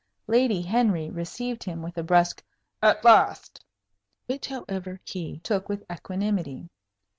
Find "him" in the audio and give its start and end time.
1.63-1.83